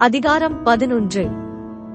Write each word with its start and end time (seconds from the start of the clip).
அதிகாரம் 0.00 0.62
பதினொன்று. 0.62 1.28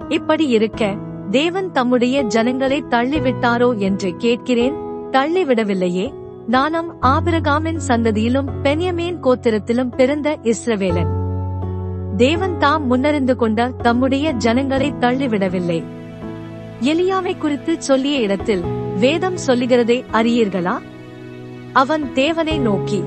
இப்படி 0.09 0.48
இருக்க 0.48 0.96
தேவன் 1.29 1.71
தம்முடைய 1.71 2.21
ஜனங்களை 2.21 2.84
தள்ளிவிட்டாரோ 2.89 3.78
என்று 3.78 4.16
கேட்கிறேன் 4.16 4.73
தள்ளிவிடவில்லையே. 5.11 6.14
நானும் 6.47 7.02
ஆபிரகாமின் 7.02 7.79
சந்ததியிலும் 7.88 8.47
பெனியமேன் 8.64 9.18
கோத்திரத்திலும் 9.23 9.96
பிறந்த 9.96 10.38
இஸ்ரவேலன். 10.41 11.11
தேவன் 12.18 12.57
தாம் 12.57 12.91
முன்னறிந்து 12.91 13.36
கொண்ட 13.36 13.68
தம்முடைய 13.68 14.32
ஜனங்களை 14.32 14.93
தள்ளிவிடவில்லை. 15.00 15.83
எலியாவை 16.82 17.37
குறித்து 17.37 17.82
சொல்லிய 17.82 18.18
இடத்தில் 18.18 18.64
வேதம் 19.00 19.37
சொல்லுகிறதை 19.37 20.04
அறியீர்களா? 20.11 20.78
அவன் 21.74 22.14
தேவனை 22.14 22.60
நோக்கி 22.60 23.04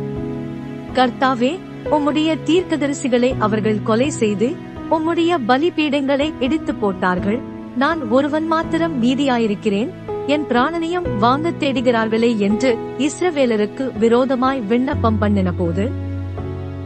கர்த்தாவே 0.95 1.59
உம்முடைய 1.85 2.39
தீர்க்கதரிசிகளை 2.47 3.35
அவர்கள் 3.39 3.83
கொலை 3.83 4.11
செய்து 4.11 4.67
உம்முடைய 4.91 5.39
பலிபீடங்களை 5.49 6.33
இடித்து 6.41 6.75
போட்டார்கள். 6.75 7.41
நான் 7.77 8.11
ஒருவன் 8.11 8.47
மாத்திரம் 8.47 9.03
மீதியாயிருக்கிறேன் 9.03 9.91
என் 10.27 10.45
பிராணனையும் 10.49 11.19
வாங்க 11.19 11.51
தேடுகிறார்களே 11.51 12.37
என்று 12.37 12.79
இஸ்ரவேலருக்கு 12.99 13.99
விரோதமாய் 13.99 14.61
விண்ணப்பம் 14.61 15.19
பண்ணின 15.19 15.53
போது 15.53 15.91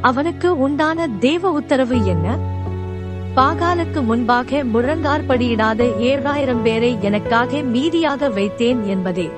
அவனுக்கு 0.00 0.58
உண்டான 0.58 1.08
தேவ 1.08 1.50
உத்தரவு 1.50 2.04
என்ன? 2.04 2.36
பாகாலுக்கு 3.36 4.04
முன்பாக 4.04 4.64
முழங்கார்படியிடாத 4.64 5.82
ஏழாயிரம் 6.00 6.62
பேரை 6.62 6.98
எனக்காக 7.00 7.56
மீதியாக 7.56 8.30
வைத்தேன் 8.32 8.84
என்பதே. 8.86 9.30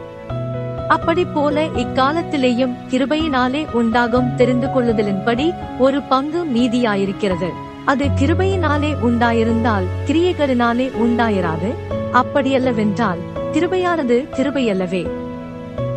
அப்படி 0.88 1.24
போல 1.24 1.66
இக்காலத்திலேயும் 1.66 2.74
கிருபையினாலே 2.90 3.66
உண்டாகும் 3.72 4.34
தெரிந்து 4.34 4.66
கொள்ளுதலின்படி 4.66 5.54
ஒரு 5.78 6.02
பங்கு 6.02 6.44
மீதியாயிருக்கிறது. 6.44 7.50
அது 7.84 8.04
கிருபையினாலே 8.04 8.96
உண்டாயிருந்தால் 9.02 9.84
கிரியைகளினாலே 10.06 10.90
உண்டாயிராது. 11.04 11.74
அப்படியல்லவென்றால் 12.12 13.18
கிருபையானது 13.52 14.26
கிருபையல்லவே. 14.36 15.08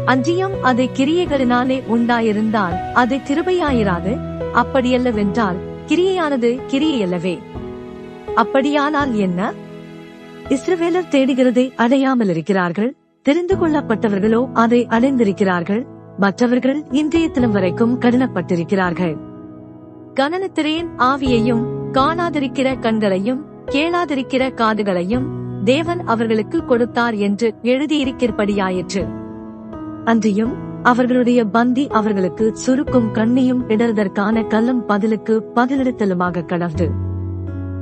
அன்றியும் 0.06 0.64
அது 0.64 0.84
கிரியைகளினாலே 0.84 1.84
உண்டாயிருந்தால் 1.92 2.92
அது 2.94 3.16
கிருபையாயிராது. 3.16 4.20
அப்படியல்லவென்றால் 4.54 5.56
கிரியையானது 5.88 6.60
கிரியையல்லவே. 6.68 7.40
அப்படியானால் 8.36 9.16
என்ன? 9.16 9.54
இஸ்ரவேலர் 10.50 11.10
தேடுகிறதை 11.12 11.76
அடையாமல் 11.76 12.30
இருக்கிறார்கள். 12.30 12.96
தெரிந்து 13.22 13.56
கொள்ளப்பட்டவர்களோ 13.56 14.50
அதை 14.54 14.88
அடைந்திருக்கிறார்கள். 14.90 15.86
மற்றவர்கள் 16.18 16.84
இன்றைய 16.92 17.30
தினம் 17.30 17.52
வரைக்கும் 17.52 18.02
கடினப்பட்டிருக்கிறார்கள். 18.02 19.16
கனனத்திரேன் 20.14 20.88
ஆவியையும் 20.98 21.77
காணாதிருக்கிற 21.98 22.80
கண்களையும் 22.80 23.42
கேளாதிருக்கிற 23.66 24.54
காதுகளையும் 24.54 25.26
தேவன் 25.64 26.02
அவர்களுக்கு 26.06 26.66
கொடுத்தார் 26.66 27.16
என்று 27.16 27.54
எழுதியிருக்கிறபடியாயிற்று. 27.64 29.04
அன்றியும் 30.04 30.54
அவர்களுடைய 30.84 31.46
பந்தி 31.46 31.88
அவர்களுக்கு 31.88 32.56
சுருக்கும் 32.56 33.12
கண்ணியும் 33.12 33.64
இடறுதற்கான 33.68 34.48
கல்லும் 34.48 34.86
பதிலுக்கு 34.86 35.52
பதிலெடுத்தலுமாக 35.56 36.46
கடவுது 36.46 36.88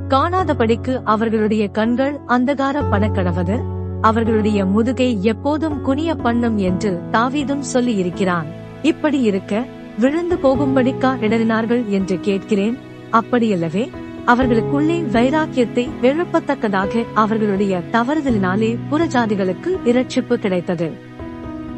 காணாதபடிக்கு 0.08 1.00
அவர்களுடைய 1.04 1.68
கண்கள் 1.68 2.20
அந்தகார 2.26 2.82
படக்கடவது 2.90 3.56
அவர்களுடைய 4.00 4.64
முதுகை 4.64 5.22
எப்போதும் 5.22 5.80
குனிய 5.80 6.14
பண்ணும் 6.14 6.56
என்று 6.56 7.00
தாவீதும் 7.12 7.64
சொல்லி 7.64 7.94
இருக்கிறான் 7.94 8.46
இப்படி 8.82 9.20
இருக்க 9.20 9.64
விழுந்து 9.98 10.36
போகும்படிக்கா 10.36 11.10
இடறினார்கள் 11.20 11.86
என்று 11.88 12.20
கேட்கிறேன்? 12.20 12.76
அப்படியல்லவே 13.12 13.90
அவர்களுக்குள்ளே 14.26 15.00
வைராக்கியத்தை 15.00 15.88
எழுப்பத்தக்கதாக 16.02 17.04
அவர்களுடைய 17.14 17.82
தவறுதலினாலே 17.92 18.78
புறஜாதிகளுக்கு 18.90 19.70
இரட்சிப்பு 19.84 20.34
கிடைத்தது. 20.34 20.88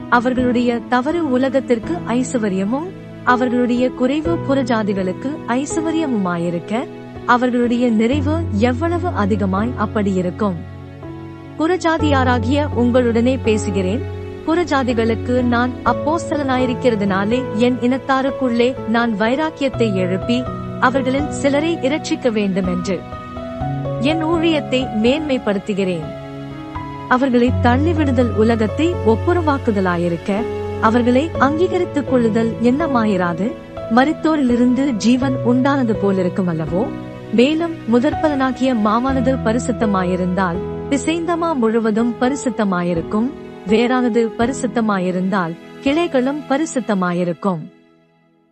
அவர்களுடைய 0.09 0.81
தவறு 0.89 1.31
உலகத்திற்கு 1.31 1.95
ஐசுவரியமும் 2.09 2.89
அவர்களுடைய 3.25 3.91
குறைவு 3.91 4.39
புறஜாதிகளுக்கு 4.49 5.31
ஐசுவரியமுமாயிருக்க 5.49 6.89
அவர்களுடைய 7.27 7.91
நிறைவு 7.91 8.37
எவ்வளவு 8.53 9.09
அதிகமாய் 9.09 9.73
அப்படி 9.77 10.13
இருக்கும் 10.13 10.57
புறஜாதியாராகிய 11.59 12.67
உங்களுடனே 12.75 13.39
பேசுகிறேன். 13.45 14.03
புறஜாதிகளுக்கு 14.47 15.43
நான் 15.43 15.73
அப்போஸ்தலனாயிருக்கிறதுனாலே 15.85 17.41
என் 17.55 17.79
இனத்தாருக்குள்ளே 17.81 18.89
நான் 18.89 19.13
வைராக்கியத்தை 19.15 19.95
எழுப்பி 19.95 20.43
அவர்களில் 20.81 21.31
சிலரை 21.31 21.79
இரட்சிக்க 21.83 22.33
வேண்டும் 22.33 22.67
என்று 22.67 23.01
என் 24.01 24.25
ஊழியத்தை 24.25 24.87
மேன்மைப்படுத்துகிறேன். 25.03 26.07
அவர்களை 27.09 27.53
தள்ளிவிடுதல் 27.63 28.33
உலகத்தை 28.35 28.95
ஒப்புரவாக்குதலாயிருக்க 29.07 30.43
அவர்களை 30.81 31.31
அங்கீகரித்துக் 31.39 32.11
கொள்ளுதல் 32.11 32.57
என்னமாயிராது 32.63 33.53
மறுத்தோரிலிருந்து 33.95 34.91
ஜீவன் 34.91 35.37
உண்டானது 35.47 35.93
போலிருக்கும் 35.93 36.49
அல்லவோ? 36.49 36.87
மேலும் 37.33 37.75
முதற்பலனாகிய 37.93 38.75
மாவானது 38.85 39.39
பரிசுத்தமாயிருந்தால் 39.45 40.57
பிசைந்தமா 40.91 41.55
முழுவதும் 41.55 42.15
பரிசுத்தமாயிருக்கும் 42.21 43.31
வேறானது 43.67 44.29
பரிசுத்தமாயிருந்தால் 44.39 45.57
கிளைகளும் 45.83 46.41
பரிசுத்தமாயிருக்கும். 46.49 47.77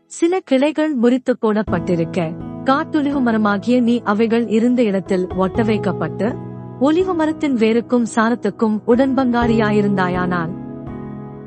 சில 0.09 0.41
கிளைகள் 0.41 0.95
முறித்து 0.95 1.37
போடப்பட்டிருக்க. 1.43 2.19
காட்டுலிவு 2.65 3.21
மரமாகிய 3.21 3.81
நீ 3.81 4.01
அவைகள் 4.05 4.47
இருந்த 4.49 4.83
இடத்தில் 4.83 5.29
ஒட்ட 5.37 5.63
வைக்கப்பட்டு 5.63 6.37
ஒலிவு 6.81 7.15
மரத்தின் 7.15 7.57
வேருக்கும் 7.57 8.07
சாரத்துக்கும் 8.15 8.77
உடன்பங்காரியாயிருந்தாயானால் 8.87 10.53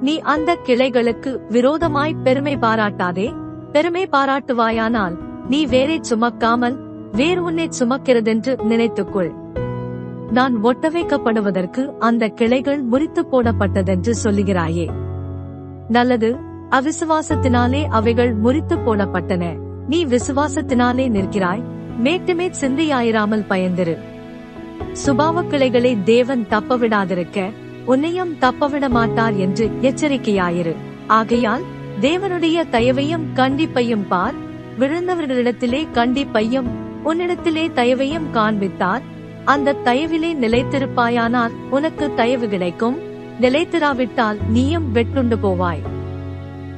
நீ 0.02 0.20
அந்த 0.20 0.58
கிளைகளுக்கு 0.66 1.32
விரோதமாய் 1.50 2.16
பெருமை 2.16 2.56
பாராட்டாதே 2.56 3.28
பெருமை 3.72 4.08
பாராட்டுவாயானால் 4.12 5.16
நீ 5.48 5.66
வேரை 5.66 6.00
சுமக்காமல் 6.10 6.78
வேறு 7.12 7.44
உன்னை 7.44 7.70
சுமக்கிறதென்று 7.80 8.54
நினைத்துக்கொள். 8.64 9.32
நான் 10.32 10.62
ஒட்ட 10.62 10.90
வைக்கப்படுவதற்கு 10.90 11.84
அந்த 12.00 12.28
கிளைகள் 12.28 12.82
முறித்து 12.82 13.22
போடப்பட்டதென்று 13.32 14.14
சொல்லுகிறாயே. 14.24 14.88
நல்லது 15.88 16.30
அவிசுவாசத்தினாலே 16.72 17.86
அவைகள் 17.86 18.36
முறித்து 18.36 18.76
போடப்பட்டன. 18.76 19.58
நீ 19.88 20.06
விசுவாசத்தினாலே 20.06 21.10
நிற்கிறாய். 21.10 21.64
மேட்டுமே 22.04 22.52
சிந்தையாயிராமல் 22.62 23.46
பயந்திரு. 23.50 23.98
சுபாவ 25.06 25.48
கிளைகளை 25.48 25.98
தேவன் 26.04 26.46
தப்பவிடாதிருக்க 26.50 27.52
உன்னையும் 27.86 28.36
தப்பவிட 28.42 28.90
மாட்டார் 28.90 29.34
என்று 29.34 29.72
எச்சரிக்கையாயிரு. 29.82 30.76
ஆகையால் 31.08 31.62
தேவனுடைய 32.02 32.70
தயவையும் 32.70 33.26
கண்டிப்பையும் 33.36 34.08
பார். 34.08 34.34
விழுந்தவர்களிடத்திலே 34.80 35.88
கண்டிப்பையும் 35.94 36.68
உன்னிடத்திலே 37.06 37.74
தயவையும் 37.74 38.32
காண்பித்தார். 38.32 39.02
அந்த 39.46 39.76
தயவிலே 39.86 40.34
நிலைத்திருப்பாயானால் 40.34 41.52
உனக்கு 41.70 42.14
தயவு 42.16 42.48
கிடைக்கும். 42.48 42.98
நிலைத்திராவிட்டால் 43.42 44.38
நீயும் 44.48 44.96
வெட்டுண்டு 44.96 45.38
போவாய். 45.44 45.98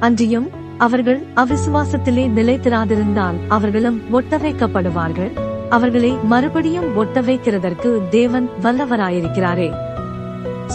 அன்றியும் 0.02 0.50
அவர்கள் 0.78 1.20
அவிசுவாசத்திலே 1.36 2.24
நிலைத்திராதிருந்தால் 2.36 3.38
அவர்களும் 3.48 4.02
ஒட்ட 4.10 4.36
வைக்கப்படுவார்கள் 4.36 5.32
அவர்களை 5.68 6.10
மறுபடியும் 6.22 6.96
ஒட்ட 6.96 7.20
வைக்கிறதற்கு 7.20 8.08
தேவன் 8.08 8.48
வல்லவராயிருக்கிறாரே. 8.62 9.68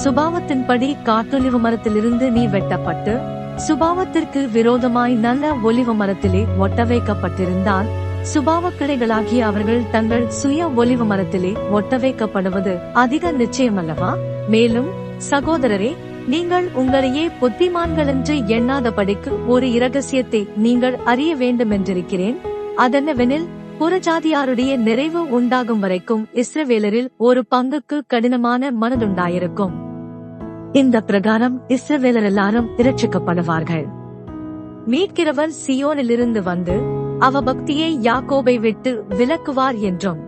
சுபாவத்தின்படி 0.04 0.96
காட்டொலிவு 1.06 1.60
மரத்திலிருந்து 1.60 2.32
நீ 2.32 2.48
வெட்டப்பட்டு 2.48 3.14
சுபாவத்திற்கு 3.68 4.52
விரோதமாய் 4.52 5.14
நல்ல 5.14 5.54
ஒலிவு 5.64 5.94
மரத்திலே 5.94 6.46
ஒட்டவைக்கப்பட்டிருந்தால் 6.60 7.88
சுபாவ 8.34 8.72
கிளைகளாகிய 8.80 9.40
அவர்கள் 9.40 9.90
தங்கள் 9.92 10.30
சுய 10.30 10.68
ஒலிவு 10.68 11.06
மரத்திலே 11.06 11.54
ஒட்ட 11.72 11.98
வைக்கப்படுவது 11.98 12.78
அதிக 12.94 13.32
நிச்சயமல்லவா? 13.32 14.12
மேலும் 14.48 14.90
சகோதரரே 15.30 15.96
நீங்கள் 16.28 16.66
உங்களையே 16.76 17.32
புத்திமான்கள் 17.42 18.08
என்று 18.08 18.36
எண்ணாதபடிக்கு 18.36 19.32
ஒரு 19.48 19.68
இரகசியத்தை 19.68 20.48
நீங்கள் 20.56 20.96
அறிய 21.06 21.36
வேண்டுமென்றிருக்கிறேன். 21.36 22.38
அதென்னவெனில் 22.78 23.46
புறஜாதியாருடைய 23.80 24.78
நிறைவு 24.78 25.30
உண்டாகும் 25.30 25.80
வரைக்கும் 25.80 26.28
இஸ்ரவேலரில் 26.34 27.08
ஒரு 27.18 27.44
பங்குக்கு 27.56 28.02
கடினமான 28.08 28.72
மனதுண்டாயிருக்கும். 28.72 29.72
இந்த 30.72 31.02
பிரகாரம் 31.02 31.62
இஸ்ரவேலர் 31.68 32.24
எல்லாரும் 32.24 32.70
இரட்சிக்கப்படுவார்கள். 32.78 33.86
மீட்கிறவர் 34.88 35.58
சியோனிலிருந்து 35.68 36.44
வந்து 36.44 36.78
அவ 37.20 37.42
பக்தியை 37.42 37.98
யாக்கோபை 37.98 38.60
விட்டு 38.60 39.04
விலக்குவார் 39.10 39.80
என்றும். 39.80 40.20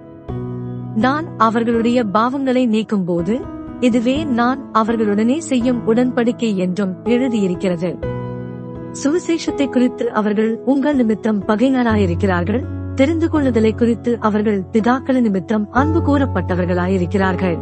நான் 0.96 1.26
அவர்களுடைய 1.38 2.04
பாவங்களை 2.04 2.68
நீக்கும்போது 2.68 3.42
இதுவே 3.80 4.24
நான் 4.24 4.72
அவர்களுடனே 4.74 5.38
செய்யும் 5.38 5.96
உடன்படிக்கை 5.96 6.56
என்றும் 6.56 6.96
எழுதியிருக்கிறது. 7.04 7.98
சுவிசேஷத்தை 9.04 9.70
குறித்து 9.70 10.12
அவர்கள் 10.12 10.60
உங்கள் 10.66 10.96
நிமித்தம் 10.96 11.48
பகைஞராயிருக்கிறார்கள். 11.48 12.64
தெரிந்து 12.96 13.28
கொள்ளுதலை 13.28 13.76
குறித்து 13.76 14.18
அவர்கள் 14.20 14.64
பிதாக்கள் 14.72 15.22
நிமித்தம் 15.22 15.72
அன்பு 15.72 16.00
கூறப்பட்டவர்களாயிருக்கிறார்கள். 16.00 17.58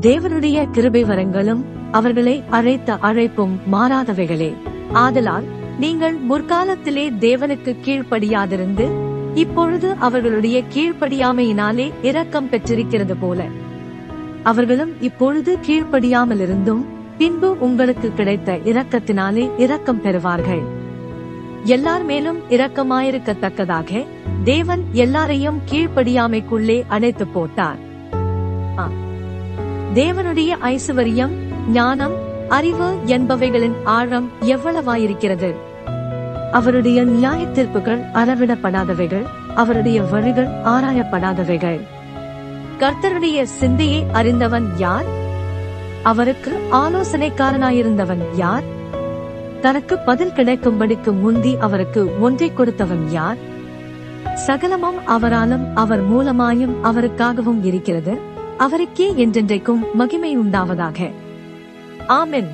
தேவனுடைய 0.00 0.70
கிருபை 0.70 1.04
வரங்களும் 1.04 1.64
அவர்களை 1.90 2.42
அழைத்த 2.50 2.94
அழைப்பும் 2.94 3.56
மாறாதவைகளே. 3.72 4.54
ஆதலால் 4.92 5.44
நீங்கள் 5.78 6.16
முற்காலத்திலே 6.30 7.10
தேவனுக்கு 7.10 7.76
கீழ்ப்படியாதிருந்து 7.84 8.88
இப்பொழுது 9.34 9.92
அவர்களுடைய 9.92 10.62
கீழ்ப்படியாமையினாலே 10.74 11.92
இரக்கம் 12.02 12.48
பெற்றிருக்கிறது 12.48 13.16
போல 13.16 13.44
அவர்களும் 14.42 15.02
இப்பொழுது 15.02 15.58
கீழ்ப்படியாமல் 15.66 16.40
இருந்தும் 16.40 16.86
பின்பு 17.18 17.58
உங்களுக்கு 17.58 18.14
கிடைத்த 18.14 18.58
இரக்கத்தினாலே 18.64 19.50
இரக்கம் 19.56 20.02
பெறுவார்கள். 20.04 20.62
எல்லார் 21.64 22.04
மேலும் 22.04 22.38
இரக்கமாயிருக்கத்தக்கதாக 22.50 24.06
தேவன் 24.44 24.84
எல்லாரையும் 24.92 25.60
கீழ்ப்படியாமைக்குள்ளே 25.70 26.84
அணைத்து 26.88 27.26
போட்டார். 27.26 27.76
தேவனுடைய 29.94 30.56
ஐசுவரியம் 30.62 31.32
ஞானம் 31.72 32.12
அறிவு 32.48 32.98
என்பவைகளின் 33.06 33.74
ஆழம் 33.84 34.30
எவ்வளவாயிருக்கிறது? 34.42 35.54
அவருடைய 36.52 37.04
நியாய 37.04 37.44
தீர்ப்புகள் 37.44 38.00
அளவிடப்படாதவைகள் 38.14 39.26
அவருடைய 39.54 40.02
வழிகள் 40.02 40.48
ஆராயப்படாதவைகள். 40.64 41.80
கர்த்தருடைய 42.78 43.42
சிந்தையை 43.42 44.04
அறிந்தவன் 44.12 44.72
யார்? 44.76 45.04
அவருக்கு 46.02 46.60
ஆலோசனைக்காரனாயிருந்தவன் 46.72 48.22
யார்? 48.34 48.62
தனக்கு 49.60 49.98
பதில் 49.98 50.30
கிடைக்கும்படிக்கு 50.30 51.20
முந்தி 51.20 51.56
அவருக்கு 51.60 52.20
ஒன்றை 52.20 52.54
கொடுத்தவன் 52.54 53.10
யார்? 53.10 53.36
சகலமும் 54.34 55.06
அவராலும் 55.06 55.76
அவர் 55.76 56.02
மூலமாயும் 56.02 56.84
அவருக்காகவும் 56.84 57.64
இருக்கிறது. 57.64 58.18
அவருக்கே 58.56 59.10
என்றென்றைக்கும் 59.10 59.92
மகிமை 59.94 60.38
உண்டாவதாக. 60.38 61.12
ஆமென். 62.06 62.48